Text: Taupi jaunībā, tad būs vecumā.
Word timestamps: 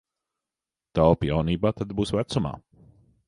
Taupi 0.99 1.29
jaunībā, 1.31 1.73
tad 1.81 1.95
būs 1.99 2.15
vecumā. 2.21 2.57